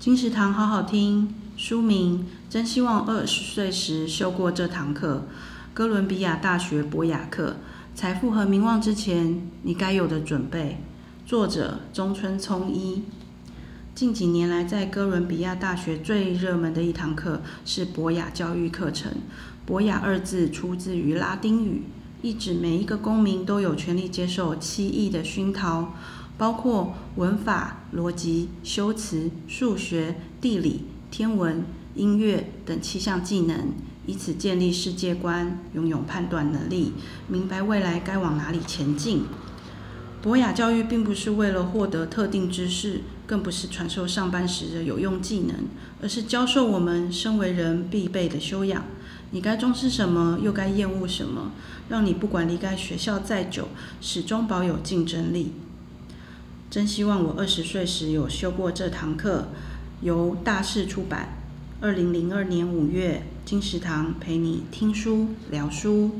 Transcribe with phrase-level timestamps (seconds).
[0.00, 1.34] 金石堂好好听。
[1.56, 5.24] 书名：真希望二十岁时修过这堂课。
[5.74, 7.56] 哥伦比亚大学博雅课。
[7.96, 10.78] 财富和名望之前，你该有的准备。
[11.26, 13.02] 作者：中村聪一。
[13.92, 19.10] 近几年来，在哥伦比亚大学最热门的一堂课是博雅教育课程。
[19.66, 21.82] 博雅二字出自于拉丁语，
[22.22, 25.92] 意指每一个公民都有权利接受七艺的熏陶，
[26.38, 30.84] 包括文法、逻辑、修辞、数学、地理。
[31.10, 31.64] 天文、
[31.94, 33.72] 音乐等七项技能，
[34.04, 36.92] 以此建立世界观，拥有判断能力，
[37.28, 39.24] 明白未来该往哪里前进。
[40.20, 45.56] 博雅教育并不是为了获得特定知识，更不是传授上班时的有用技能，
[46.02, 48.84] 而是教授我们身为人必备的修养。
[49.30, 51.52] 你该重视什么，又该厌恶什么，
[51.88, 53.68] 让你不管离开学校再久，
[54.02, 55.52] 始终保有竞争力。
[56.78, 59.48] 真希望我二十岁时有修过这堂课。
[60.00, 61.30] 由大是出版，
[61.80, 66.12] 二零零二年五月，金石堂陪你听书聊书。